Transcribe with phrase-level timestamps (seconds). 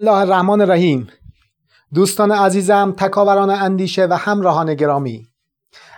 [0.00, 1.08] الله الرحمن الرحیم
[1.94, 5.26] دوستان عزیزم تکاوران اندیشه و همراهان گرامی.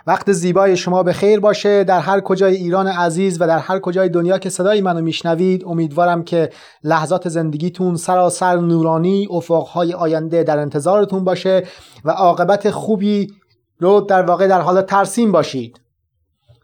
[0.07, 1.83] وقت زیبای شما به خیر باشه.
[1.83, 6.23] در هر کجای ایران عزیز و در هر کجای دنیا که صدای منو میشنوید امیدوارم
[6.23, 6.49] که
[6.83, 11.63] لحظات زندگیتون سراسر نورانی افقهای آینده در انتظارتون باشه
[12.05, 13.33] و عاقبت خوبی
[13.79, 15.79] رو در واقع در حال ترسیم باشید.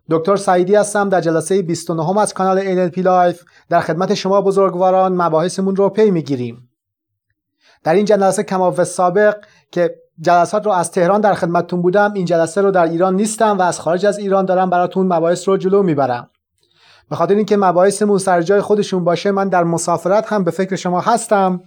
[0.09, 5.75] دکتر سعیدی هستم در جلسه 29 از کانال NLP Life در خدمت شما بزرگواران مباحثمون
[5.75, 6.69] رو پی می‌گیریم.
[7.83, 9.35] در این جلسه کماف سابق
[9.71, 13.61] که جلسات رو از تهران در خدمتتون بودم این جلسه رو در ایران نیستم و
[13.61, 16.29] از خارج از ایران دارم براتون مباحث رو جلو می‌برم.
[17.09, 21.01] به خاطر اینکه مباحثمون سر جای خودشون باشه من در مسافرت هم به فکر شما
[21.01, 21.61] هستم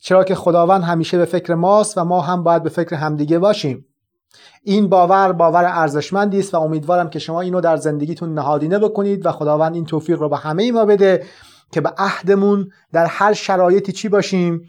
[0.00, 3.86] چرا که خداوند همیشه به فکر ماست و ما هم باید به فکر همدیگه باشیم.
[4.62, 9.32] این باور باور ارزشمندی است و امیدوارم که شما اینو در زندگیتون نهادینه بکنید و
[9.32, 11.24] خداوند این توفیق رو به همه ما بده
[11.72, 14.62] که به عهدمون در هر شرایطی چی باشیم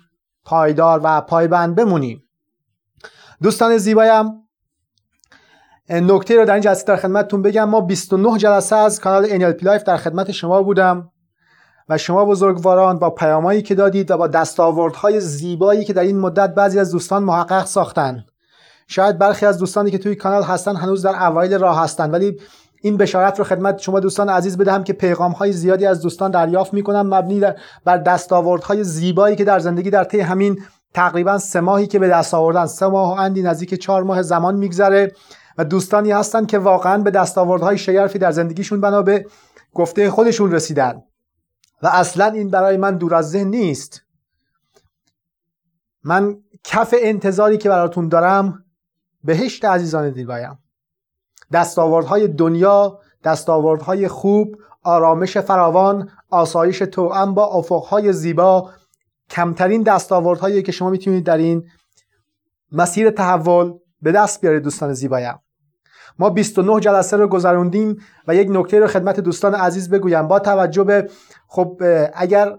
[0.45, 2.23] پایدار و پایبند بمونیم.
[3.41, 4.43] دوستان زیبایم
[5.89, 7.69] نکته رو در این جلسه در خدمتتون بگم.
[7.69, 11.11] ما 29 جلسه از کانال NLP Life در خدمت شما بودم
[11.89, 16.55] و شما بزرگواران با پیامایی که دادید و با دستاوردهای زیبایی که در این مدت
[16.55, 18.25] بعضی از دوستان محقق ساختن.
[18.87, 22.39] شاید برخی از دوستانی که توی کانال هستن هنوز در اوایل راه هستن ولی
[22.85, 26.73] این بشارت رو خدمت شما دوستان عزیز بدهم که پیغام های زیادی از دوستان دریافت
[26.73, 27.13] می‌کنم.
[27.13, 27.41] مبنی
[27.85, 30.59] بر دستاوردهای زیبایی که در زندگی در طی همین
[30.93, 32.65] تقریبا سه ماهی که به دست آوردن.
[32.65, 35.11] سه ماه و اندی نزدیک چهار ماه زمان میگذره
[35.57, 39.25] و دوستانی هستن که واقعا به دستاوردهای شگرفی در زندگیشون بنا به
[39.73, 41.01] گفته خودشون رسیدن.
[41.83, 44.01] و اصلا این برای من دور از ذهن نیست.
[46.03, 48.65] من کف انتظاری که براتون دارم
[49.23, 50.62] بهشت عزیزان دیبایم
[51.53, 58.69] دستاوردهای دنیا دستاوردهای خوب آرامش فراوان آسایش توأم با افقهای زیبا
[59.29, 61.63] کمترین دستاوردهایی که شما می‌تونید در این
[62.71, 65.39] مسیر تحول به دست بیارید دوستان زیبایم.
[66.19, 67.97] ما 29 جلسه رو گذروندیم
[68.27, 70.27] و یک نکته رو خدمت دوستان عزیز بگویم.
[70.27, 71.09] با توجه به
[71.47, 71.81] خب
[72.13, 72.55] اگر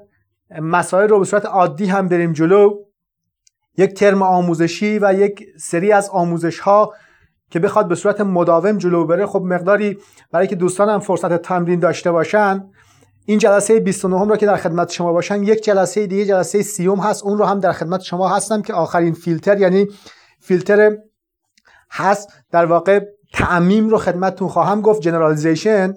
[0.61, 2.71] مسائل رو به صورت عادی هم بریم جلو
[3.77, 6.93] یک ترم آموزشی و یک سری از آموزش ها
[7.51, 9.99] که بخواد به صورت مداوم جلو بره خب مقداری
[10.33, 12.65] برای که دوستانم فرصت تمرین داشته باشن
[13.27, 17.25] این جلسه 29 رو که در خدمت شما باشم یک جلسه دیگه جلسه سیوم هست
[17.25, 19.89] اون رو هم در خدمت شما هستم که آخرین فیلتر یعنی
[20.41, 20.97] فیلتر
[21.91, 23.01] هست در واقع
[23.33, 25.95] تعمیم رو خدمتتون خواهم گفت generalization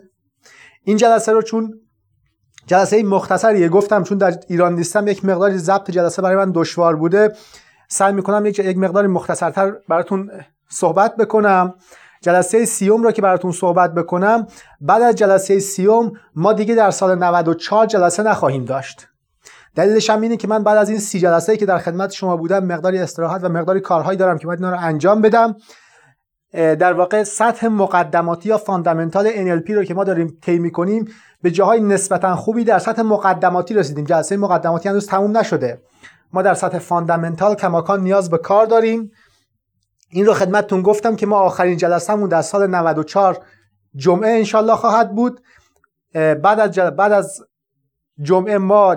[0.84, 1.74] این جلسه رو چون
[2.68, 7.34] جلسه مختصریه گفتم چون در ایران نیستم یک مقداری ضبط جلسه برای من دشوار بوده.
[7.88, 10.31] سعی می‌کنم یک یک مقداری مختصرتر براتون
[10.69, 11.73] صحبت بکنم.
[12.22, 14.47] جلسه سیوم رو که براتون صحبت بکنم.
[14.81, 19.07] بعد از جلسه سیوم ما دیگه در سال 94 جلسه نخواهیم داشت.
[19.75, 22.66] دلیلش هم اینه که من بعد از این سی جلسه که در خدمت شما بودم
[22.66, 25.55] مقداری استراحت و مقداری کارهایی دارم که باید اینا رو انجام بدم.
[26.53, 31.07] در واقع سطح مقدماتی یا fundamental NLP رو که ما داریم طی می‌کنیم
[31.41, 34.05] به جاهای نسبتا خوبی در سطح مقدماتی رسیدیم.
[34.05, 35.81] جلسه مقدماتی هنوز تموم نشده.
[36.34, 39.11] ما در سطح فاندامنتال کماکان نیاز به کار داریم.
[40.09, 43.40] این رو خدمتتون گفتم که ما آخرین جلسهمون در سال 94
[43.95, 45.41] جمعه انشالله خواهد بود.
[46.13, 47.44] بعد از, بعد از
[48.22, 48.96] جمعه ما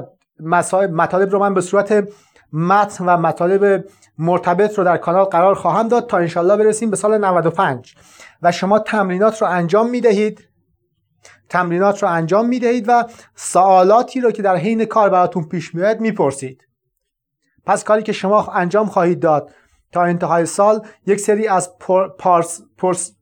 [0.90, 2.08] مطالب رو من به صورت
[2.52, 3.84] متن و مطالب
[4.18, 7.94] مرتبط رو در کانال قرار خواهم داد تا انشالله برسیم به سال 95
[8.42, 10.48] و شما تمرینات رو انجام می‌دهید.
[11.48, 13.04] تمرینات رو انجام می‌دهید و
[13.34, 16.66] سوالاتی رو که در حین کار براتون پیش میاد می‌پرسید.
[17.66, 19.50] پس کاری که شما انجام خواهید داد
[19.92, 21.78] تا انتهای سال یک سری از
[22.18, 23.12] پارس، پرس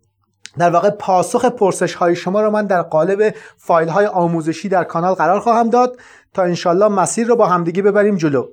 [0.58, 5.14] در واقع پاسخ پرسش های شما رو من در قالب فایل های آموزشی در کانال
[5.14, 6.00] قرار خواهم داد
[6.34, 8.46] تا انشالله مسیر رو با همدیگه ببریم جلو.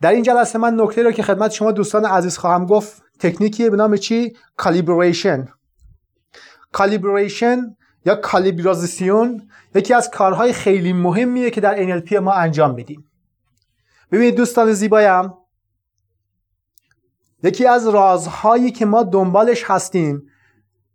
[0.00, 3.76] در این جلسه من نکته رو که خدمت شما دوستان عزیز خواهم گفت تکنیکی به
[3.76, 5.48] نام چی؟ کالیبریشن
[6.72, 13.04] کالیبریشن یا کالیبرازیسیون یکی از کارهای خیلی مهمیه که در NLP ما انجام میدیم.
[14.12, 15.32] ببینید دوستان زیبایم
[17.42, 20.22] یکی از رازهایی که ما دنبالش هستیم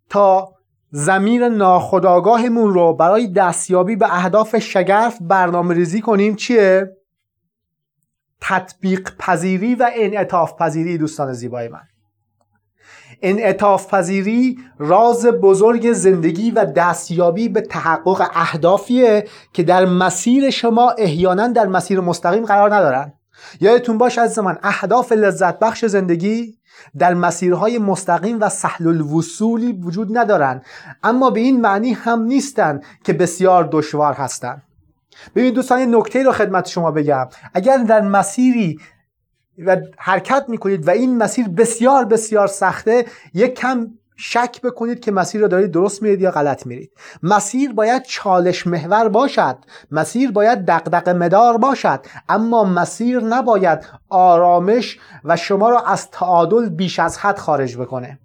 [0.09, 0.55] تا
[0.91, 6.97] زمیر ناخداگاهمون رو برای دستیابی به اهداف شگرف برنامه ریزی کنیم چیه؟
[8.41, 11.81] تطبیق پذیری و انعطاف پذیری دوستان زیبای من
[13.21, 21.47] انعطاف پذیری راز بزرگ زندگی و دستیابی به تحقق اهدافیه که در مسیر شما احیانا
[21.47, 23.13] در مسیر مستقیم قرار ندارن
[23.59, 26.57] یادتون باش از من اهداف لذت بخش زندگی
[26.97, 30.61] در مسیرهای مستقیم و سهل الوصولی وجود ندارن.
[31.03, 34.63] اما به این معنی هم نیستن که بسیار دشوار هستند
[35.35, 37.29] ببینید دوستان یه نکته رو خدمت شما بگم.
[37.53, 38.79] اگر در مسیری
[39.57, 43.87] و حرکت می‌کنید و این مسیر بسیار بسیار سخته یک کم
[44.23, 46.91] شک بکنید که مسیر رو دارید درست میرید یا غلط میرید.
[47.23, 49.57] مسیر باید چالش محور باشد.
[49.91, 52.06] مسیر باید دقدق مدار باشد.
[52.29, 53.79] اما مسیر نباید
[54.09, 58.19] آرامش و شما را از تعادل بیش از حد خارج بکنه.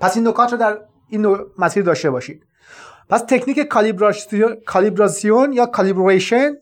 [0.00, 2.46] پس این نکات رو در این مسیر داشته باشید.
[3.08, 3.60] پس تکنیک
[4.66, 6.52] کالیبراسیون یا کالیبریشن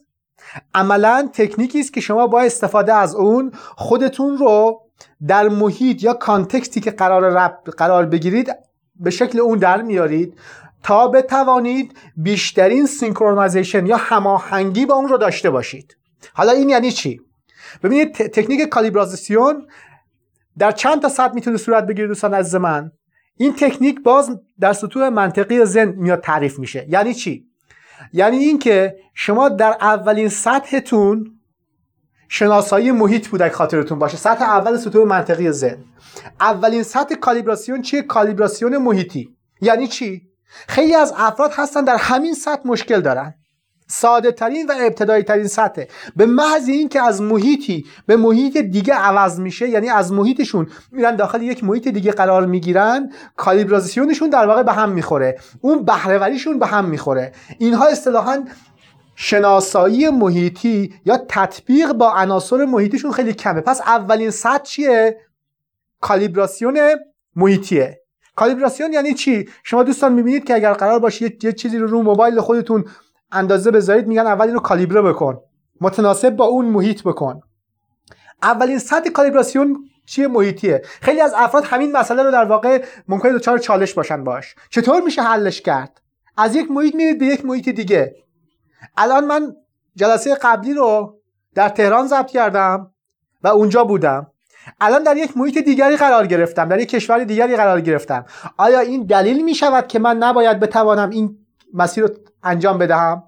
[0.74, 4.83] عملا تکنیکی است که شما با استفاده از اون خودتون رو
[5.26, 7.48] در محیط یا context ی که قرار
[7.78, 8.54] قرار بگیرید
[8.96, 10.38] به شکل اون در میارید
[10.82, 15.96] تا بتوانید بیشترین synchronization یا هماهنگی با اون رو داشته باشید.
[16.34, 17.20] حالا این یعنی چی؟
[17.82, 19.66] ببینید تکنیک کالیبراسیون
[20.58, 22.92] در چند تا سطح می‌تونه صورت بگیره دوستان از من.
[23.36, 26.86] این تکنیک باز در سطوح منطقی ذهن میاد تعریف میشه.
[26.88, 27.46] یعنی چی؟
[28.12, 31.33] یعنی اینکه شما در اولین سطحتون
[32.36, 34.16] شناسایی محیط بود خاطرتون باشه.
[34.16, 35.84] سطح اول سطوح منطقی ذهن.
[36.40, 39.28] اولین سطح کالیبراسیون چیه؟ کالیبراسیون محیطی.
[39.60, 40.22] یعنی چی؟
[40.68, 43.34] خیلی از افراد هستن در همین سطح مشکل دارن.
[43.88, 45.82] ساده ترین و ابتدایی ترین سطح.
[46.16, 51.42] به محض اینکه از محیطی به محیط دیگه عوض میشه یعنی از محیطشون میرن داخل
[51.42, 55.38] یک محیط دیگه قرار می‌گیرن کالیبراسیونشون در واقع به هم می‌خوره.
[55.60, 57.32] اون بهرهوریشون به هم می‌خوره.
[57.58, 58.44] اینها اصطلاحا
[59.16, 63.60] شناسایی محیطی یا تطبیق با عناصر محیطیشون خیلی کمه.
[63.60, 65.20] پس اولین سطح چیه؟
[66.00, 66.80] کالیبراسیون
[67.36, 68.00] محیطیه.
[68.36, 72.40] کالیبراسیون یعنی چی؟ شما دوستان می‌بینید که اگر قرار باشه یه چیزی رو رو موبایل
[72.40, 72.84] خودتون
[73.32, 75.40] اندازه بذارید میگن اول اینو کالیبره بکن.
[75.80, 77.40] متناسب با اون محیط بکن.
[78.42, 83.58] اولین سطح کالیبراسیون چیه محیطیه؟ خیلی از افراد همین مسئله رو در واقع ممکنه دچار
[83.58, 84.54] چالش باشن باش.
[84.70, 86.00] چطور میشه حلش کرد؟
[86.36, 88.14] از یک محیط میرید به یک محیط دیگه.
[88.96, 89.56] الان من
[89.96, 91.20] جلسه قبلی رو
[91.54, 92.90] در تهران ضبط کردم
[93.42, 94.30] و اونجا بودم.
[94.80, 98.26] الان در یک محیط دیگری قرار گرفتم در یک کشور دیگری قرار گرفتم.
[98.56, 101.38] آیا این دلیل می شود که من نباید بتوانم این
[101.74, 102.10] مسیر رو
[102.42, 103.22] انجام بدهم؟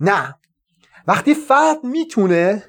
[0.00, 0.34] نه.
[1.06, 2.64] وقتی فرد می‌تونه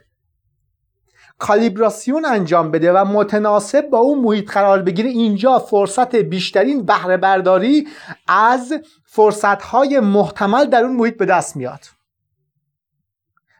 [1.40, 7.88] کالیبراسیون انجام بده و متناسب با اون محیط قرار بگیره اینجا فرصت بیشترین بهره برداری
[8.28, 8.74] از
[9.06, 11.80] فرصتهای محتمل در اون محیط به دست میاد.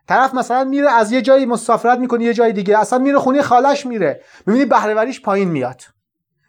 [0.08, 3.86] طرف مثلا میره از یه جایی مسافرت می‌کنه یه جای دیگه اصلا میره خونه خالش
[3.86, 4.22] میره.
[4.46, 5.82] می‌بینی بهرهوریش پایین میاد.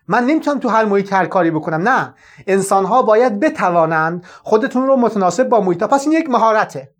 [0.09, 1.89] من نمی‌تونم تو هر محیط هر کاری بکنم.
[1.89, 2.15] نه.
[2.47, 6.91] انسان ها باید بتوانند خودتون رو متناسب با محیط پس این یک مهارته.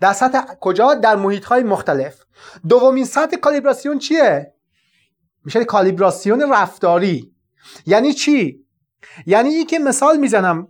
[0.00, 2.19] در سطح کجا؟ در محیط های مختلف.
[2.68, 4.54] دومین سطح کالیبراسیون چیه؟
[5.44, 7.34] میشه کالیبراسیون رفتاری.
[7.86, 8.64] یعنی چی؟
[9.26, 10.68] یعنی ای که مثال می‌زنم.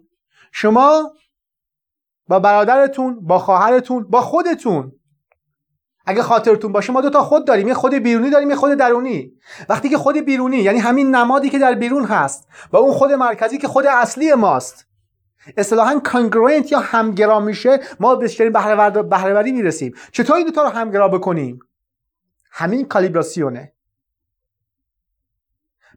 [0.53, 1.13] شما
[2.29, 4.93] با برادرتون با خواهرتون با خودتون.
[6.07, 7.69] اگه خاطرتون باشه ما دو تا خود داریم.
[7.69, 9.33] یه خود بیرونی داریم یه خود درونی.
[9.69, 13.59] وقتی که خود بیرونی یعنی همین نمادی که در بیرون هست و اون خود مرکزی
[13.59, 14.87] که خود اصلی ماست.
[15.57, 18.29] اصطلاحا کانگروئنت یا همگرا میشه ما به
[19.03, 19.95] بهرهوری می‌رسیم.
[20.13, 21.61] چطور این دوتا رو همگرا بکنیم؟
[22.51, 23.73] همین کالیبراسیونه.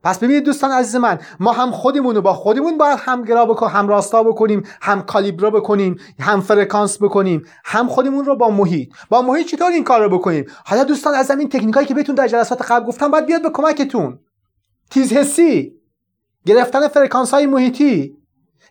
[0.03, 3.87] پس ببینید دوستان عزیز من ما هم خودمون رو با خودمون باید همگرا بکنیم هم
[3.87, 8.93] راستا بکنیم هم کالیبره بکنیم هم فرکانس بکنیم هم خودمون رو با محیط.
[9.09, 12.27] با محیط چطور این کار رو بکنیم؟ حالا دوستان از این تکنیکایی که بهتون در
[12.27, 14.19] جلسات قبل گفتم باید بیاد به کمکتون.
[14.89, 15.73] تیز حسی.
[16.45, 18.22] گرفتن فرکانس های محیطی.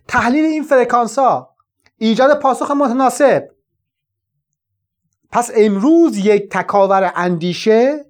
[0.09, 1.57] تحلیل این فرکانس ها
[1.97, 3.49] ایجاد پاسخ متناسب.
[5.31, 8.05] پس امروز یک تکاور اندیشه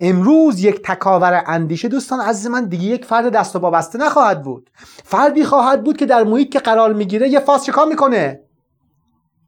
[0.00, 4.70] امروز یک تکاور اندیشه دوستان عزیز من دیگه یک فرد دست و بابسته نخواهد بود.
[5.04, 8.44] فردی خواهد بود که در محیط که قرار می‌گیره یه فاز چکار می‌کنه؟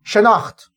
[0.04, 0.72] شناخت.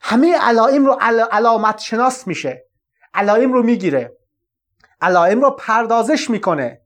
[0.00, 0.98] همه علائم رو
[1.32, 2.66] علامت شناس میشه.
[3.14, 4.16] علائم رو می‌گیره.
[5.00, 6.79] علائم رو پردازش می‌کنه.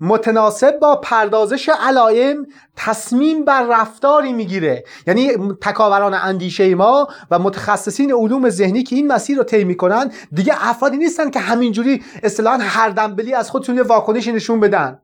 [0.00, 4.84] متناسب با پردازش علائم تصمیم بر رفتاری می‌گیره.
[5.06, 10.68] یعنی تکاوران اندیشه ما و متخصصین علوم ذهنی که این مسیر رو طی می‌کنن دیگه
[10.68, 14.98] افرادی نیستن که همینجوری اصطلاحا هر دنبلی از خودشون یه واکنشی نشون بدن.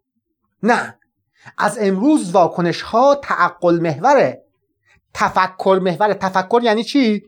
[0.62, 0.98] نه.
[1.58, 4.42] از امروز واکنش ها تعقل محوره
[5.14, 7.22] تفکر محوره تفکر یعنی چی؟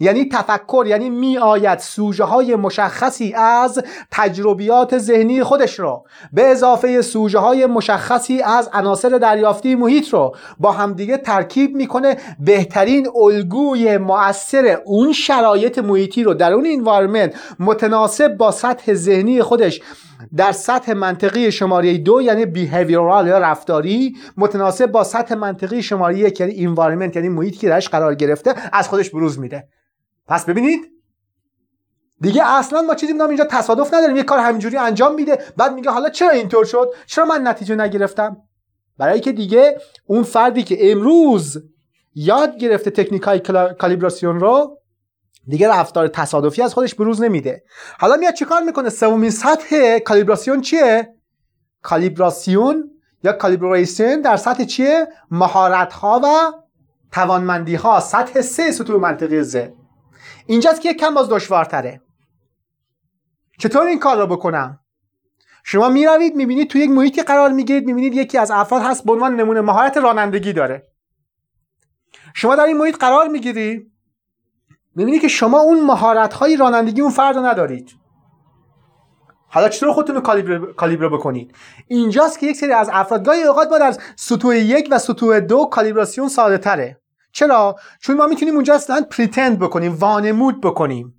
[0.00, 7.02] یعنی تفکر یعنی می آید سوژه های مشخصی از تجربیات ذهنی خودش رو به اضافه
[7.02, 12.16] سوژه های مشخصی از عناصر دریافتی محیط رو با همدیگه ترکیب می‌کنه.
[12.40, 19.80] بهترین الگوی مؤثر اون شرایط محیطی رو در اون انوایرمنت متناسب با سطح ذهنی خودش
[20.36, 26.40] در سطح منطقی شماره دو یعنی بیهیویرال یا رفتاری متناسب با سطح منطقی شماره یک
[26.40, 29.68] یعنی انوایرمنت یعنی محیطی که درش قرار گرفته از خودش بروز میده.
[30.26, 30.80] پس ببینید.
[32.20, 34.16] دیگه اصلا ما چیزی نام اینجا تصادف نداریم.
[34.16, 35.38] یه کار همینجوری انجام میده.
[35.56, 38.36] بعد میگه حالا چرا اینطور شد؟ چرا من نتیجه نگرفتم؟
[38.98, 41.62] برای که دیگه اون فردی که امروز
[42.14, 43.40] یاد گرفته تکنیک های
[43.78, 44.77] کالیبراسیون رو
[45.48, 47.64] دیگه رفتار تصادفی از خودش بروز نمیده.
[48.00, 51.14] حالا میاد چیکار می‌کنه؟ سومین سطح کالیبراسیون چیه؟
[51.82, 52.90] کالیبراسیون
[53.24, 56.52] یا کالیبریشن در سطح چیه؟ مهارت ها و
[57.12, 59.56] توانمندی ها سطح سه سطوح منطقی ز
[60.46, 62.00] اینجاست که کم باز دشوارتره.
[63.58, 64.80] چطور این کار رو بکنم؟
[65.64, 69.36] شما می‌روید می‌بینید تو یک محیطی قرار می‌گیرید می‌بینید یکی از افراد هست به عنوان
[69.36, 70.88] نمونه مهارت رانندگی داره.
[72.34, 73.92] شما در این محیط قرار می‌گیری
[74.98, 77.90] می‌بینید که شما اون مهارت های رانندگی اون فرد رو ندارید.
[79.48, 81.54] حالا چطور خودتون رو کالیبر, کالیبر بکنید؟
[81.86, 85.64] اینجاست که یک سری از افراد گاهی اوقات با در سطوح یک و سطوح دو
[85.64, 87.00] کالیبراسیون ساده تره.
[87.32, 91.14] چرا؟ چون ما می‌تونیم اونجا اصلا پریتند بکنیم وانمود بکنیم.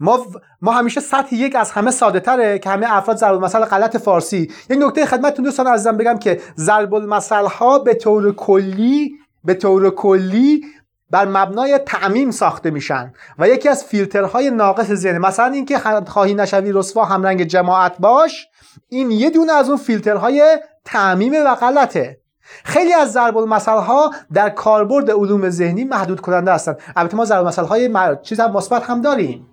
[0.00, 0.26] ما
[0.60, 4.50] ما همیشه سطح یک از همه ساده تره که همه افراد ضرب المثل غلط فارسی.
[4.70, 9.12] یک نکته خدمتتون دوستان عزیزم بگم که ضرب المثل ها به طور کلی
[9.44, 10.64] به طور کلی
[11.12, 16.72] بر مبنای تعمیم ساخته میشن و یکی از فیلترهای ناقص ذهن مثلا اینکه خواهی نشوی
[16.72, 18.48] رسوا همرنگ جماعت باش
[18.88, 22.20] این یه دونه از اون فیلترهای تعمیم و غلطه
[22.64, 27.40] خیلی از ضرب المثل ها در کاربرد علوم ذهنی محدود کننده هستند البته ما ضرب
[27.40, 27.90] المثل های
[28.22, 29.46] چیز هم مثبت هم داریم.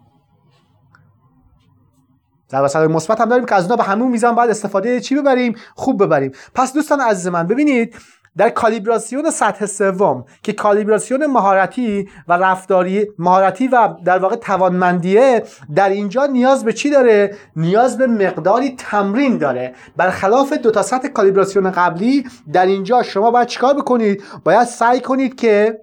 [2.51, 5.55] ضرب المثل مثبت هم داریم که از اونها به همون میزان باید استفاده چی ببریم؟
[5.75, 6.31] خوب ببریم.
[6.55, 7.95] پس دوستان عزیز من ببینید
[8.39, 15.43] در کالیبراسیون سطح سوم که کالیبراسیون مهارتی و رفتاری مهارتی و در واقع توانمندیه
[15.75, 19.75] در اینجا نیاز به چی داره؟ نیاز به مقداری تمرین داره.
[19.97, 25.35] برخلاف دو تا سطح کالیبراسیون قبلی در اینجا شما باید چیکار بکنید؟ باید سعی کنید
[25.35, 25.79] که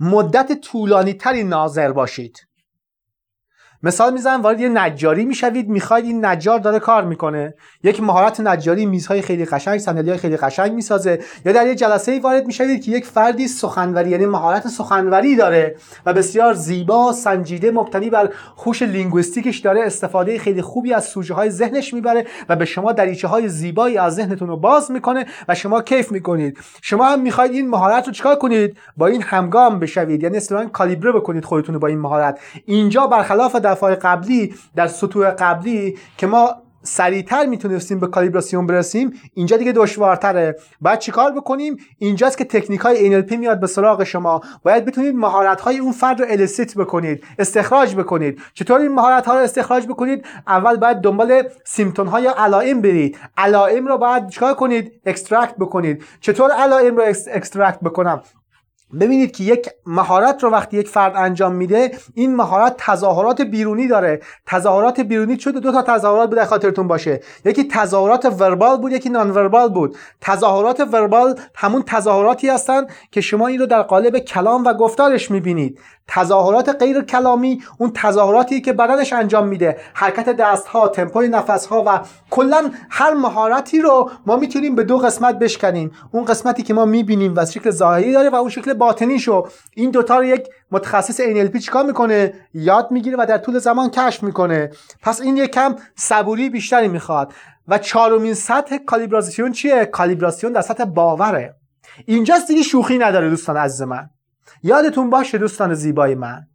[0.00, 2.49] مدت طولانی تری ناظر باشید.
[3.82, 7.54] مثال می‌زنم وارد یه نجاری می‌شوید می‌خواید این نجار داره کار می‌کنه.
[7.82, 11.18] یک مهارت نجاری میزهای خیلی قشنگ صندلی خیلی قشنگ می‌سازه.
[11.44, 16.12] یا در یه جلسه وارد می‌شوید که یک فردی سخنوری یعنی مهارت سخنوری داره و
[16.12, 21.50] بسیار زیبا سنجیده مبتنی بر هوش linguistic ش داره استفاده خیلی خوبی از سوژه های
[21.50, 25.82] ذهنش می‌بره و به شما دریچه های زیبایی از ذهنتون رو باز می‌کنه و شما
[25.82, 26.58] کیف می‌کنید.
[26.82, 31.12] شما هم می‌خواید این مهارت رو چیکار کنید؟ با این همگام بشوید یعنی اصطلاحا کالیبره
[31.12, 32.38] بکنید خودتون با این مهارت.
[32.64, 39.56] اینجا برخلاف دفعه قبلی در سطوح قبلی که ما سریعتر می‌تونستیم به کالیبراسیون برسیم اینجا
[39.56, 40.56] دیگه دشوارتره.
[40.80, 44.40] باید چیکار بکنیم؟ اینجاست که تکنیک های NLP میاد به سراغ شما.
[44.62, 48.40] باید بتونید مهارت های اون فرد رو elicit بکنید استخراج بکنید.
[48.54, 53.18] چطور این مهارت ها رو استخراج بکنید؟ اول باید دنبال symptom های علائم برید.
[53.36, 56.04] علائم رو باید چیکار کنید؟ extract بکنید.
[56.20, 58.22] چطور علائم رو extract بکنم؟
[59.00, 64.20] ببینید که یک مهارت رو وقتی یک فرد انجام میده این مهارت تظاهرات بیرونی داره.
[64.46, 67.20] تظاهرات بیرونی شده دو تا تظاهرات بود خاطرتون باشه.
[67.44, 69.96] یکی تظاهرات وربال بود یکی نان وربال بود.
[70.20, 75.78] تظاهرات وربال همون تظاهراتی هستن که شما این رو در قالب کلام و گفتارش می‌بینید.
[76.10, 79.76] تظاهرات غیر کلامی اون تظاهراتی که بدنش انجام میده.
[79.94, 82.00] حرکت دست ها تمپوی نفس ها و
[82.30, 85.92] کلا هر مهارتی رو ما می‌تونیم به دو قسمت بشکنیم.
[86.12, 89.46] اون قسمتی که ما می‌بینیم و شکل ظاهری داره و اون شکل باطنیشو.
[89.74, 94.22] این دوتا رو یک متخصص NLP چیکار می‌کنه؟ یاد می‌گیره و در طول زمان کشف
[94.22, 94.70] می‌کنه.
[95.02, 97.32] پس این یکم صبوری بیشتری می‌خواد.
[97.68, 101.54] و چهارمین سطح کالیبراسیون چیه؟ کالیبراسیون در سطح باوره.
[102.06, 104.10] اینجاست دیگه شوخی نداره دوستان عزیز من.
[104.62, 106.46] یادتون باشه دوستان زیبای من.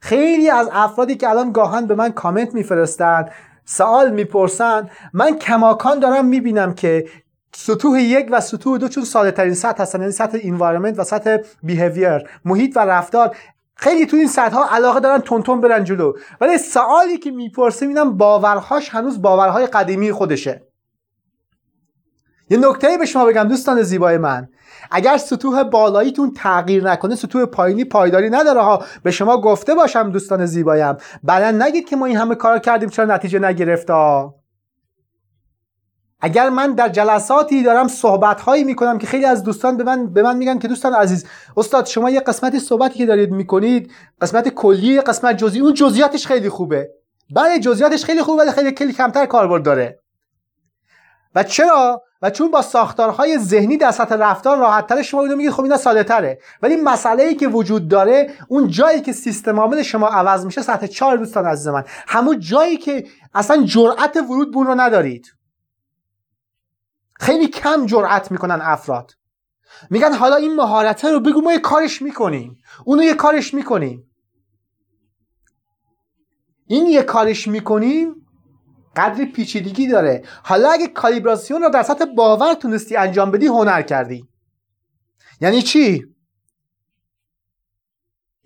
[0.00, 3.30] خیلی از افرادی که الان گاهن به من کامنت میفرستند
[3.64, 7.08] سوال می‌پرسن من کماکان دارم می‌بینم که
[7.54, 11.36] سطوح یک و سطوح دو چون ساده ترین سطح هستن یعنی سطح انوایرمنت و سطح
[11.62, 13.36] بیهیویر محیط و رفتار.
[13.74, 16.12] خیلی تو این سطح ها علاقه دارن تون برن جلو.
[16.40, 20.71] ولی سوالی که می‌پرسه می‌بینم باورهاش هنوز باورهای قدیمی خودشه.
[22.52, 24.48] یه نکته به شما بگم دوستان زیبای من.
[24.90, 28.84] اگر سطوح بالاییتون تغییر نکنه سطوح پایینی پایداری نداره ها.
[29.02, 30.96] به شما گفته باشم دوستان زیبایم.
[31.22, 33.90] بعدا نگید که ما این همه کار کردیم چرا نتیجه نگرفت
[36.20, 40.22] اگر من در جلساتی دارم صحبت هایی می‌کنم که خیلی از دوستان به من به
[40.22, 43.90] من میگن که دوستان عزیز استاد شما یه قسمتی صحبتی که دارید می‌کنید
[44.20, 46.90] قسمت کلی قسمت جزئی اون جزئیاتش خیلی خوبه.
[47.34, 50.01] بله جزئیاتش خیلی خوبه ولی خیلی کلی کمتر کاربرد داره.
[51.34, 55.52] و چرا؟ و چون با ساختارهای ذهنی در سطح رفتار راحت تره شما اینو میگید
[55.52, 59.82] خب اینا ساده تره ولی مسئله ای که وجود داره اون جایی که سیستم عامل
[59.82, 61.84] شما عوض میشه سطح چهار دوستان عزیز من.
[62.06, 65.26] همون جایی که اصلا جرأت ورود بون رو ندارید.
[67.20, 69.12] خیلی کم جرأت می‌کنن افراد.
[69.90, 72.58] میگن حالا این مهارت رو بگو ما یه کارش می‌کنیم.
[72.84, 74.10] اونو یه کارش می‌کنیم.
[76.66, 78.21] این یه کارش می‌کنیم
[78.96, 80.24] قدر پیچیدگی داره.
[80.44, 84.28] حالا اگه کالیبراسیون رو در سطح باور تونستی انجام بدی هنر کردی.
[85.40, 86.06] یعنی چی؟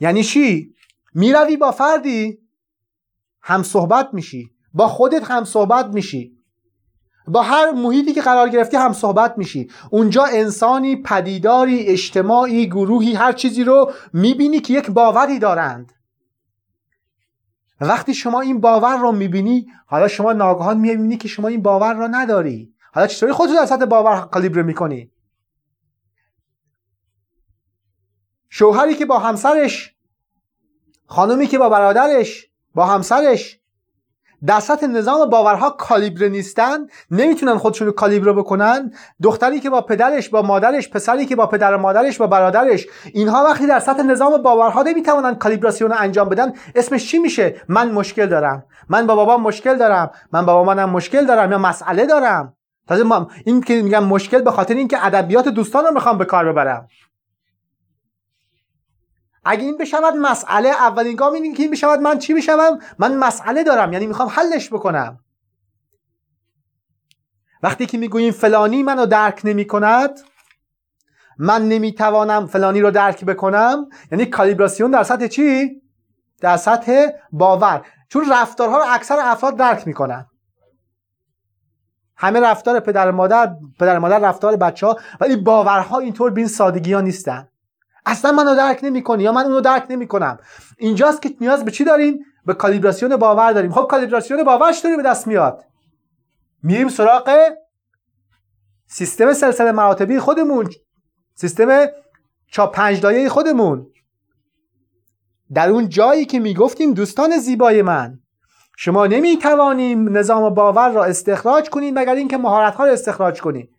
[0.01, 0.75] یعنی چی؟
[1.15, 2.39] می‌روی با فردی
[3.43, 4.51] هم صحبت میشی.
[4.75, 6.33] با خودت هم صحبت میشی.
[7.29, 9.71] با هر محیطی که قرار گرفتی هم صحبت میشی.
[9.91, 15.93] اونجا انسانی پدیداری اجتماعی گروهی هر چیزی رو می‌بینی که یک باوری دارند.
[17.81, 22.09] وقتی شما این باور رو می‌بینی حالا شما ناگهان می‌بینی که شما این باور رو
[22.11, 22.75] نداری.
[22.93, 25.11] حالا چطوری خودتو در سطح باور کالیبره می‌کنی؟
[28.49, 29.95] شوهری که با همسرش
[31.07, 33.61] خانمی که با برادرش با همسرش
[34.47, 36.79] در سطح نظام باورها کالیبره نیستن
[37.11, 38.93] نمی‌تونن خودشون رو کالیبره بکنن.
[39.23, 43.45] دختری که با پدرش با مادرش پسری که با پدر و مادرش با برادرش اینها
[43.45, 48.27] وقتی در سطح نظام باورها نمی‌توانن کالیبراسیون رو انجام بدن اسمش چی میشه؟ من مشکل
[48.27, 48.65] دارم.
[48.89, 50.11] من با بابام مشکل دارم.
[50.33, 52.57] من با مامانم مشکل دارم یا مسئله دارم؟
[52.89, 53.05] تازه
[53.45, 56.89] این که میگم مشکل به خاطر اینکه ادبیات دوستان رو می‌خوام به کار ببرم.
[59.47, 63.65] اگه این بشود مسئله اولین گام اینه که این بشود من چی بشوم؟ من مسئله
[63.65, 65.21] دارم یعنی می‌خوام حلش بکنم.
[67.63, 70.21] وقتی که می‌گوییم فلانی منو درک نمی کند
[71.39, 75.83] من نمی‌توانم فلانی رو درک بکنم یعنی کالیبراسیون در سطح چی؟
[76.41, 77.87] در سطح باور.
[78.09, 80.27] چون رفتارها رو اکثر افراد درک می‌کنن.
[82.17, 86.93] همه رفتار پدر مادر پدر مادر رفتار بچه ها ولی باورها اینطور به این سادگی
[86.93, 87.49] ها نیستن.
[88.07, 90.39] اصلا منو درک نمی‌کنی یا من اونو درک نمی‌کنم.
[90.79, 93.73] اینجاست که نیاز به چی داریم؟ به کالیبراسیون باور داریم.
[93.73, 95.65] خب کالیبراسیون باور چطوری به دست میاد.
[96.63, 97.51] میریم سراغ
[98.87, 100.71] سیستم سلسله مراتبی خودمون.
[101.35, 101.87] سیستم
[102.51, 103.87] چا پنج لایه خودمون.
[105.55, 108.19] در اون جایی که می‌گفتیم دوستان زیبای من
[108.77, 113.71] شما نمی‌توانیم نظام باور را استخراج کنید مگر اینکه مهارت ها را استخراج کنید.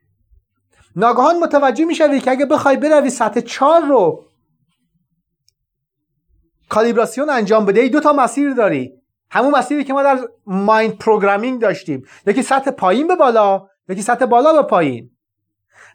[0.98, 4.24] ناگهان متوجه می‌شوی که اگه بخوای بروی سطح چهار رو
[6.70, 8.94] کالیبراسیون انجام بده ای دو تا مسیر داری.
[9.30, 12.04] همون مسیری که ما در مایند پروگرامینگ داشتیم.
[12.26, 15.12] یکی سطح پایین به بالا یکی سطح بالا به پایین.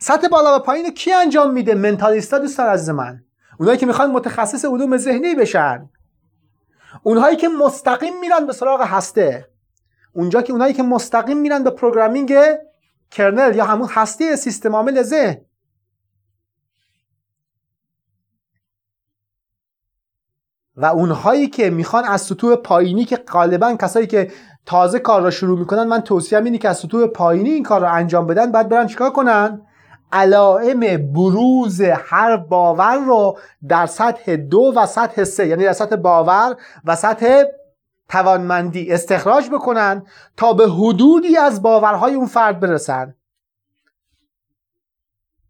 [0.01, 3.21] سطح بالا به پایین کی انجام میده؟ منتالیستا دوستان عزیز من.
[3.59, 5.89] اونایی که می‌خوان متخصص علوم ذهنی بشن.
[7.03, 9.49] اونهایی که مستقیم میرن به سراغ هسته.
[10.13, 12.35] اونجا که اونایی که مستقیم میرن به programming
[13.13, 15.37] kernel یا همون هستی سیستم عامل ذهن.
[20.77, 24.31] و اونهایی که می‌خوان از سطوح پایینی که غالبا کسایی که
[24.67, 27.91] تازه کار را شروع می‌کنن من توصیه اینه که از سطوح پایینی این کار را
[27.91, 29.67] انجام بدن بعد برن چیکار کنن؟
[30.13, 36.57] علائم بروز هر باور رو در سطح دو و سطح سه یعنی در سطح باور
[36.85, 37.43] و سطح
[38.13, 43.15] توانمندی استخراج بکنن تا به حدودی از باورهای اون فرد برسن.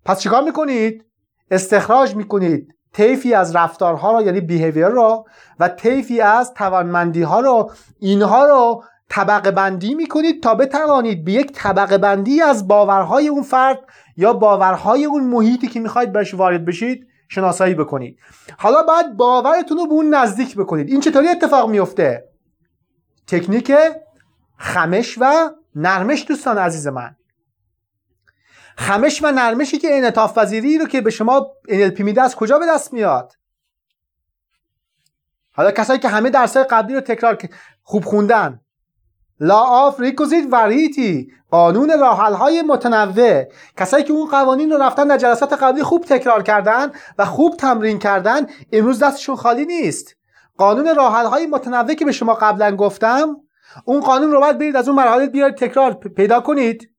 [0.05, 1.05] پس چیکار می‌کنید؟
[1.51, 5.27] استخراج می‌کنید طیفی از رفتارها رو یعنی بیهیویر رو
[5.61, 7.70] و طیفی از توانمندی ها رو.
[7.98, 13.79] اینها رو طبقه بندی می‌کنید تا بتوانید به یک طبقه بندی از باورهای اون فرد
[14.16, 18.18] یا باورهای اون محیطی که می‌خواید بهش وارد بشید شناسایی بکنید.
[18.59, 20.88] حالا بعد باورتون رو به اون نزدیک بکنید.
[20.88, 22.32] این چطوری اتفاق میفته
[23.33, 23.73] تکنیک
[24.59, 27.16] خمش و نرمش دوستان عزیز من.
[28.77, 32.66] خمش و نرمشی که انعطاف پذیری رو که به شما NLP میده از کجا به
[32.66, 33.33] دست میاد؟
[35.53, 37.38] حالا کسایی که همه درسای قبلی رو تکرار
[37.83, 38.61] خوب خوندن.
[39.40, 43.45] law of requisite variety قانون راه حل های متنوع.
[43.77, 47.99] کسایی که اون قوانین رو رفتن در جلسات قبلی خوب تکرار کردن و خوب تمرین
[47.99, 50.16] کردن امروز دستشون خالی نیست.
[50.62, 53.37] قانون راحل های متنوع که به شما قبلا گفتم
[53.85, 56.90] اون قانون رو باید برید از اون مرحله بیارید تکرار پیدا کنید.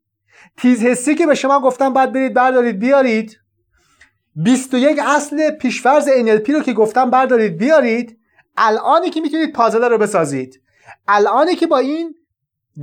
[0.57, 3.37] تیز حسی که به شما گفتم باید برید بردارید بیارید.
[4.35, 8.19] 21 اصل پیشفرز NLP رو که گفتم بردارید بیارید.
[8.57, 10.61] الانی که می‌تونید پازل رو بسازید.
[11.07, 12.15] الانی که با این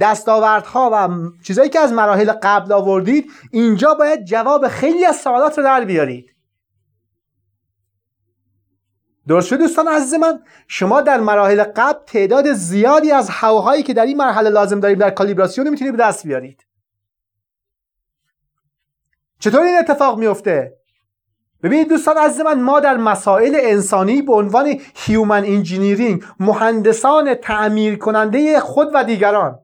[0.01, 1.09] دستاوردها و
[1.43, 6.30] چیزایی که از مراحل قبل آوردید اینجا باید جواب خیلی از سوالات رو در بیارید.
[9.31, 14.07] درست شد دوستان عزیز من شما در مراحل قبل تعداد زیادی از هواهایی که در
[14.07, 16.67] این مرحله لازم داریم در کالیبراسیون می‌تونید به دست بیارید.
[19.39, 20.77] چطور این اتفاق میفته
[21.63, 28.61] ببینید دوستان عزیز من ما در مسائل انسانی به عنوان human engineering مهندسان تعمیر کننده
[28.61, 29.59] خود و دیگران.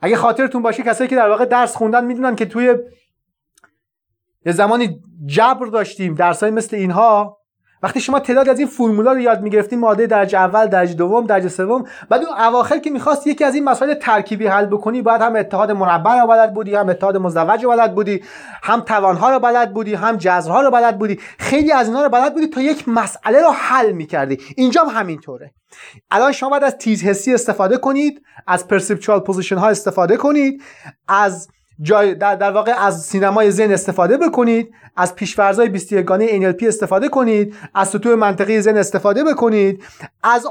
[0.00, 2.76] اگه خاطرتون باشه کسایی که در واقع درس خوندن می‌دونن که توی
[4.46, 7.38] یه زمانی جبر داشتیم درسای مثل اینها.
[7.82, 11.48] وقتی شما تعداد از این فرمولا رو یاد می‌گرفتیم ماده درجه اول درجه دوم درجه
[11.48, 15.36] سوم بعد اون اواخر که می‌خواست یکی از این مسائل ترکیبی حل بکنی باید هم
[15.36, 18.22] اتحاد مربع رو بلد بودی هم اتحاد مزدوج رو بلد بودی
[18.62, 21.20] هم توانها رو بلد بودی هم جذرها رو بلد بودی.
[21.38, 24.38] خیلی از اینا رو بلد بودی تا یک مسئله رو حل می‌کردی.
[24.56, 25.52] اینجا هم همینطوره.
[26.10, 30.62] الان شما باید از تیز حسی استفاده کنید از perceptual position ها استفاده کنید
[31.08, 31.48] از
[31.80, 37.08] جای در, در واقع از سینمای ذهن استفاده بکنید از پیشفرزای 21 گانه NLP استفاده
[37.08, 39.84] کنید از سطوح منطقی ذهن استفاده بکنید
[40.22, 40.46] از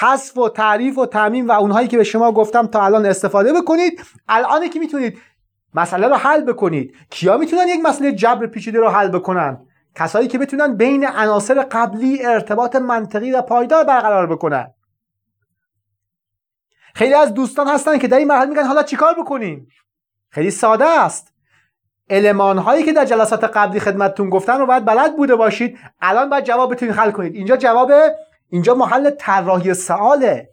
[0.00, 4.02] حذف و تعریف و تعمیم و اونهایی که به شما گفتم تا الان استفاده بکنید.
[4.28, 5.18] الان که می‌تونید
[5.74, 6.94] مسئله رو حل بکنید.
[7.10, 9.58] کیا می‌تونن یک مسئله جبر پیچیده رو حل بکنن؟
[9.94, 14.66] کسایی که بتونن بین عناصر قبلی ارتباط منطقی و پایدار برقرار بکنن.
[16.94, 19.68] خیلی از دوستان هستن که در این مرحله میگن حالا چیکار بکنیم؟
[20.30, 21.32] خیلی ساده است.
[22.10, 25.78] علمان هایی که در جلسات قبلی خدمتتون گفتن رو باید بلد بوده باشید.
[26.00, 27.34] الان باید جواب بتونید حل کنید.
[27.34, 27.92] اینجا جواب
[28.48, 30.48] اینجا محل طراحی سواله.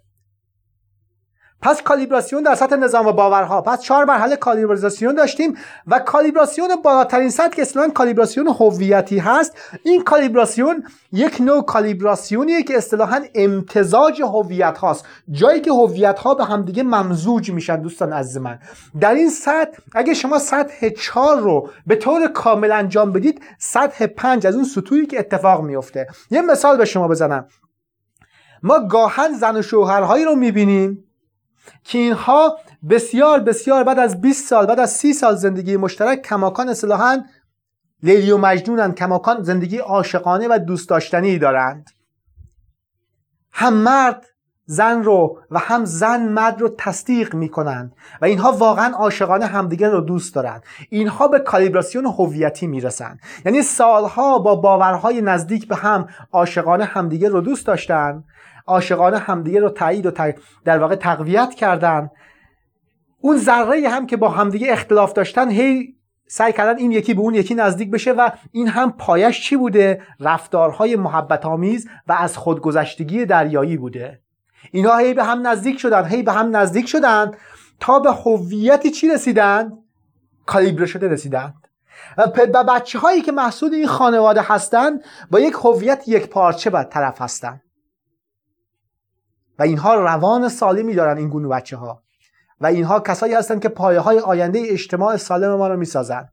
[1.61, 3.61] پس کالیبراسیون در سطح نظام و باورها.
[3.61, 10.03] پس چهار مرحله کالیبراسیون داشتیم و کالیبراسیون بالاترین سطح که اصطلاحا کالیبراسیون هویتی هست این
[10.03, 15.05] کالیبراسیون یک نوع کالیبراسیونیه که اصطلاحا امتزاج هویت هاست.
[15.31, 18.59] جایی که هویت ها به همدیگه ممزوج میشن دوستان عزیز من.
[18.99, 24.47] در این سطح اگه شما سطح چهار رو به طور کامل انجام بدید سطح پنج
[24.47, 27.47] از اون سطوحی که اتفاق میفته یه مثال به شما بزنم.
[28.63, 31.04] ما گاهن زن و شوهرهایی رو می‌بینیم.
[31.84, 32.58] که اینها
[32.89, 37.23] بسیار بسیار بعد از 20 سال بعد از 30 سال زندگی مشترک کماکان اصطلاحا
[38.04, 38.91] لیلی و مجنونن.
[38.91, 41.89] کماکان زندگی عاشقانه و دوست داشتنی دارند.
[43.51, 44.25] هم مرد
[44.65, 49.89] زن رو و هم زن مرد رو تصدیق می کنند و اینها واقعا عاشقانه همدیگر
[49.89, 50.63] رو دوست دارند.
[50.89, 53.19] اینها به کالیبراسیون هویتی می‌رسند.
[53.45, 58.23] یعنی سالها با باورهای نزدیک به هم عاشقانه همدیگر رو دوست داشتند
[58.67, 60.12] عاشقانه همدیگه رو تایید و
[60.65, 62.10] در واقع تقویت کردن.
[63.21, 65.95] اون ذره هم که با همدیگه اختلاف داشتن هی
[66.28, 70.01] سعی کردن این یکی به اون یکی نزدیک بشه و این هم پایش چی بوده؟
[70.19, 74.21] رفتارهای محبت آمیز و از خودگذشتگی دریایی بوده.
[74.71, 77.32] اینا هی به هم نزدیک شدن هی به هم نزدیک شدن
[77.80, 79.71] تا به هویتی چی رسیدن
[80.45, 81.54] کالیبره شده رسیدن
[82.54, 87.21] و بچه هایی که محصول این خانواده هستند با یک هویت یک پارچه بر طرف
[87.21, 87.62] هستند
[89.59, 92.03] و اینها روان سالمی دارن این گونه بچه ها
[92.61, 96.29] و اینها کسایی هستند که پایه های آینده اجتماع سالم ما رو می‌سازن.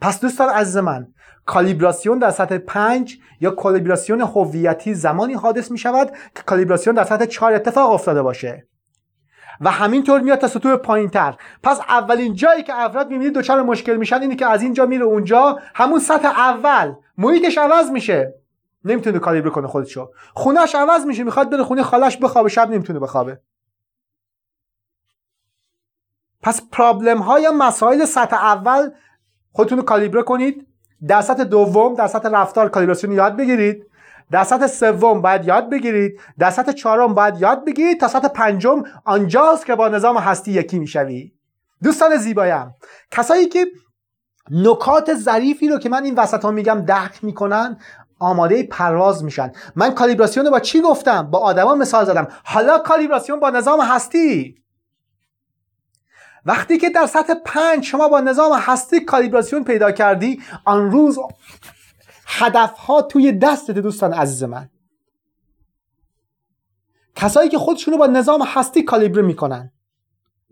[0.00, 1.06] پس دوستان عزیز من
[1.46, 7.24] کالیبراسیون در سطح پنج یا کالیبراسیون هویتی زمانی حادث می شود که کالیبراسیون در سطح
[7.24, 8.66] چهار اتفاق افتاده باشه.
[9.60, 13.96] و همینطور میاد تا سطوح پایین تر پس اولین جایی که افراد می‌بینید دچار مشکل
[13.96, 15.58] میشن اینه که از اینجا میره اونجا.
[15.74, 16.92] همون سطح اول.
[17.18, 18.34] محیطش عوض میشه.
[18.84, 23.40] نمی‌تونه کالیبر کنه خودشو خونش عوض میشه می‌خواد بره خونه خالش بخوابه شب نمی‌تونه بخوابه.
[26.42, 28.90] پس پرابلم های یا مسائل سطح اول
[29.52, 30.66] خودتون رو کالیبره کنید.
[31.08, 33.86] در سطح دوم در سطح رفتار کالیبراسیون یاد بگیرید.
[34.30, 36.20] در سطح سوم باید یاد بگیرید.
[36.38, 38.00] در سطح چهارم باید یاد بگیرید.
[38.00, 41.32] تا سطح پنجم آنجاست که با نظام هستی یکی می‌شوی.
[41.82, 42.74] دوستان زیبایم
[43.10, 43.66] کسایی که
[44.50, 47.78] نکات ظریفی رو که من این وسط ها میگم درک می‌کنن
[48.18, 49.52] آماده پرواز میشن.
[49.76, 52.28] من کالیبراسیون رو با چی گفتم؟ با آدما مثال زدم.
[52.44, 54.64] حالا کالیبراسیون با نظام هستی.
[56.46, 61.18] وقتی که در سطح پنج شما با نظام هستی کالیبراسیون پیدا کردی آن روز
[62.26, 64.70] هدف ها توی دستت دوستان عزیز من.
[67.16, 69.72] کسایی که خودشونو با نظام هستی کالیبر می‌کنن.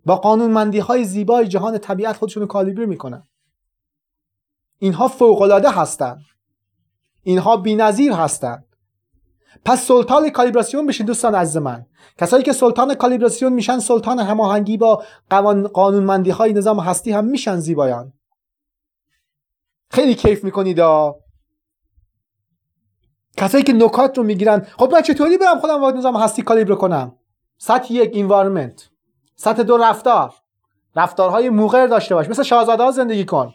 [0.04, 3.28] با قانونمندی های زیبای جهان طبیعت خودشونو کالیبر می‌کنن.
[4.78, 6.22] اینها فوقالعاده هستند
[7.22, 8.64] اینها بی‌نظیر هستند.
[9.64, 11.86] پس سلطان کالیبراسیون بشین دوستان عزیز من.
[12.18, 15.04] کسایی که سلطان کالیبراسیون میشن سلطان هماهنگی با
[15.72, 18.12] قانونمندی های نظام هستی هم میشن زیبایان.
[19.90, 20.80] خیلی کیف می‌کنید
[23.36, 24.66] کسایی که نکات رو می‌گیرن.
[24.78, 27.16] خب من چطوری برم خودم با نظام هستی کالیبر کنم؟
[27.58, 28.88] سطح یک انوایرمنت
[29.36, 30.34] سطح دو رفتار.
[30.96, 32.28] رفتارهای موقر داشته باش.
[32.28, 33.54] مثل شاهزاده زندگی کن.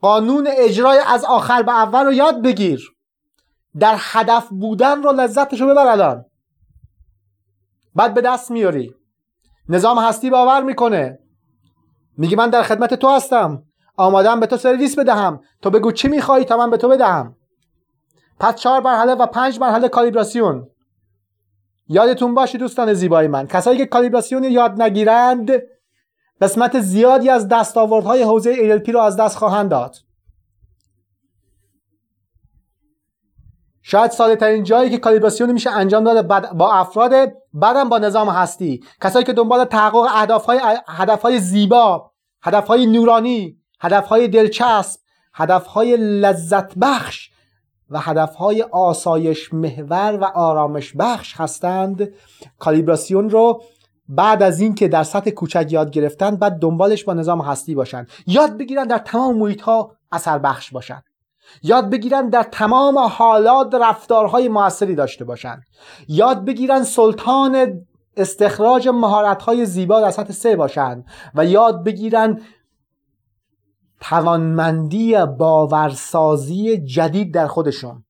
[0.00, 2.92] قانون اجرای از آخر به اول رو یاد بگیر.
[3.78, 6.24] در هدف بودن رو لذتش رو ببر الان.
[7.94, 8.94] بعد به دست میاری.
[9.68, 11.18] نظام هستی باور می‌کنه.
[12.16, 13.62] میگه من در خدمت تو هستم.
[13.96, 15.40] آمادم به تو سرویس بدهم.
[15.62, 17.36] تو بگو چی میخوایی تا من به تو بدهم.
[18.40, 20.68] پس چهار مرحله و پنج مرحله کالیبراسیون.
[21.88, 23.46] یادتون باشه دوستان زیبای من.
[23.46, 25.50] کسایی که کالیبراسیون یاد نگیرند
[26.40, 29.96] قسمت زیادی از دستاوردهای حوزه ALP رو از دست خواهند داد.
[33.82, 36.22] شاید ساده ترین جایی که کالیبراسیون میشه انجام داده
[36.54, 37.12] با افراد
[37.54, 38.84] بعدم با نظام هستی.
[39.02, 42.10] کسایی که دنبال تحقق اهدافهای هدفهای زیبا
[42.42, 45.00] هدفهای نورانی هدفهای دلچسب
[45.34, 47.30] هدفهای لذت بخش
[47.90, 52.08] و هدفهای آسایش محور و آرامش بخش هستند
[52.58, 53.62] کالیبراسیون رو
[54.10, 58.06] بعد از اینکه در سطح کوچک یاد گرفتن بعد دنبالش با نظام هستی باشن.
[58.26, 61.02] یاد بگیرن در تمام محیط ها اثر بخش باشن.
[61.62, 65.60] یاد بگیرن در تمام حالات رفتارهای موثری داشته باشن.
[66.08, 67.82] یاد بگیرن سلطان
[68.16, 72.40] استخراج مهارت‌های زیبا در سطح سه باشن و یاد بگیرن
[74.00, 78.04] توانمندی باورسازی جدید در خودشون.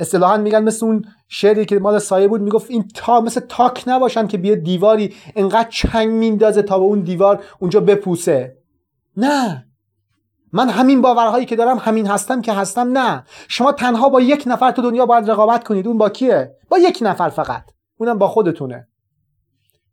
[0.00, 4.26] اصطلاحا میگن مثل اون شعری که مال سایه بود می‌گفت این تا مثل تاک نباشن
[4.26, 8.56] که بیه دیواری انقدر چنگ میندازه تا به اون دیوار اونجا بپوسه.
[9.16, 9.66] نه.
[10.52, 13.24] من همین باورهایی که دارم همین هستم که هستم نه.
[13.48, 15.86] شما تنها با یک نفر تو دنیا باید رقابت کنید.
[15.86, 17.64] اون با کیه؟ با یک نفر فقط.
[17.96, 18.88] اونم با خودتونه.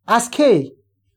[0.06, 0.72] از کی؟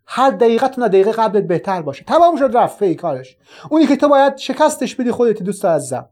[0.05, 2.03] هر دقیقتون دقیقه قبلت بهتر باشه.
[2.03, 2.93] تمام شد رفت.
[2.93, 3.37] کارش.
[3.69, 6.09] اونی که تو باید شکستش بدی خودت دوست عزیزم.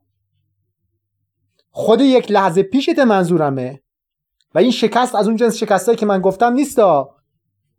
[1.79, 3.81] خود یک لحظه پیشت منظورمه.
[4.55, 7.15] و این شکست از اون جنس شکستایی که من گفتم نیستا.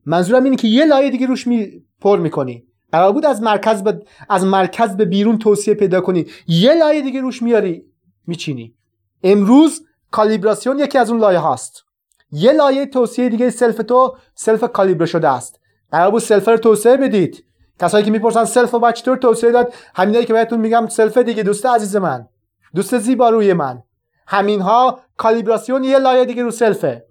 [0.06, 2.64] منظورم اینه که یه لایه دیگه روش می پر می‌کنی.
[2.92, 6.26] قرار بود از مرکز به از مرکز به بیرون توصیه پیدا کنی.
[6.46, 7.84] یه لایه دیگه روش میاری
[8.26, 8.74] میچینی.
[9.22, 11.84] امروز کالیبراسیون یکی از اون لایه هاست.
[12.32, 15.60] یه لایه توسعه دیگه self تو self کالیبر شده است.
[15.92, 17.44] قرار بود self رو توسعه بدید.
[17.80, 21.66] کسایی که می‌پرسن self و چطور توسعه داد همینایی که بهتون میگم self دیگه دوست
[21.66, 22.28] عزیز من.
[22.74, 23.82] دوست زیبا روی من.
[24.30, 27.04] همینها کالیبراسیون یه لایه دیگه رو self ه.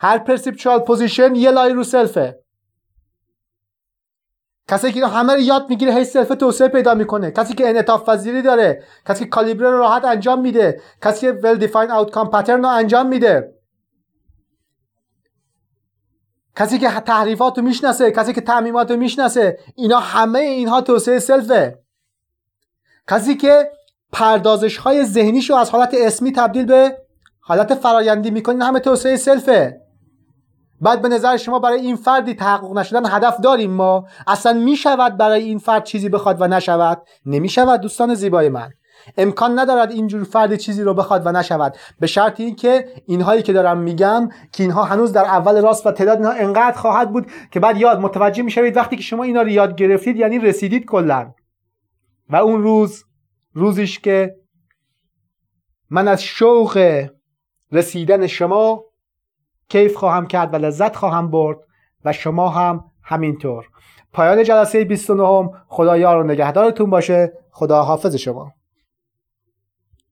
[0.00, 2.38] هر perceptual position یه لایه رو self ه.
[4.68, 7.30] کسی که همه رو یاد می‌گیره هی self توسعه پیدا می‌کنه.
[7.30, 11.90] کسی که انعطاف پذیری داره کسی که کالیبر رو راحت انجام میده کسی که well-defined
[11.90, 13.54] outcome pattern رو انجام میده.
[16.56, 21.78] کسی که تحریفات رو می‌شناسه کسی که تعمیمات رو می‌شناسه اینا همه اینها توسعه سلفه.
[23.08, 23.70] کسی که
[24.12, 26.98] پردازش های ذهنیشو از حالت اسمی تبدیل به
[27.40, 29.80] حالت فرایندی می‌کنین همه توسعه سلفه.
[30.80, 35.42] بعد به نظر شما برای این فردی تحقق نشدن هدف داریم ما؟ اصلا می‌شود برای
[35.42, 38.70] این فرد چیزی بخواد و نشود؟ نمی‌شود دوستان زیبای من.
[39.18, 41.76] امکان ندارد اینجور فرد چیزی رو بخواد و نشود.
[42.00, 46.16] به شرط اینکه اینهایی که دارم میگم که اینها هنوز در اول راست و تعداد
[46.16, 49.76] اینها انقدر خواهد بود که بعد یاد متوجه می‌شوید وقتی که شما اینا رو یاد
[49.76, 51.32] گرفتید یعنی رسیدید کلا.
[52.30, 53.04] و اون روز
[53.56, 54.36] روزیش که
[55.90, 57.06] من از شوق
[57.72, 58.84] رسیدن شما
[59.68, 61.58] کیف خواهم کرد و لذت خواهم برد
[62.04, 63.68] و شما هم همینطور.
[64.12, 67.32] پایان جلسه 29 خدا یار و نگهدارتون باشه.
[67.50, 68.52] خدا حافظ شما.